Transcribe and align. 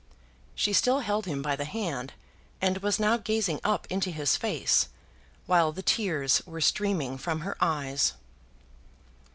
She 0.55 0.73
still 0.73 1.01
held 1.01 1.27
him 1.27 1.43
by 1.43 1.55
the 1.55 1.63
hand, 1.65 2.13
and 2.59 2.79
was 2.79 2.97
now 2.99 3.17
gazing 3.17 3.59
up 3.63 3.85
into 3.91 4.09
his 4.09 4.35
face, 4.35 4.89
while 5.45 5.71
the 5.71 5.83
tears 5.83 6.41
were 6.47 6.59
streaming 6.59 7.19
from 7.19 7.41
her 7.41 7.55
eyes. 7.61 8.13